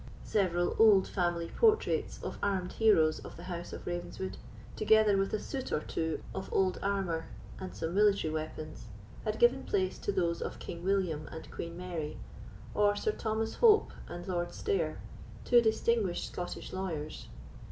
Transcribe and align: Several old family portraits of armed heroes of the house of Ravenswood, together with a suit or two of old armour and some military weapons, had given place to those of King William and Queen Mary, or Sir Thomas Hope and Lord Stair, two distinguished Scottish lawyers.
Several 0.25 0.75
old 0.79 1.07
family 1.07 1.51
portraits 1.55 2.19
of 2.23 2.39
armed 2.41 2.71
heroes 2.71 3.19
of 3.19 3.37
the 3.37 3.43
house 3.43 3.71
of 3.71 3.85
Ravenswood, 3.85 4.37
together 4.75 5.15
with 5.15 5.31
a 5.31 5.37
suit 5.37 5.71
or 5.71 5.79
two 5.81 6.23
of 6.33 6.51
old 6.51 6.79
armour 6.81 7.27
and 7.59 7.75
some 7.75 7.93
military 7.93 8.33
weapons, 8.33 8.87
had 9.25 9.37
given 9.37 9.63
place 9.63 9.99
to 9.99 10.11
those 10.11 10.41
of 10.41 10.57
King 10.57 10.83
William 10.83 11.29
and 11.31 11.51
Queen 11.51 11.77
Mary, 11.77 12.17
or 12.73 12.95
Sir 12.95 13.11
Thomas 13.11 13.53
Hope 13.57 13.91
and 14.07 14.27
Lord 14.27 14.55
Stair, 14.55 14.99
two 15.45 15.61
distinguished 15.61 16.31
Scottish 16.31 16.73
lawyers. 16.73 17.27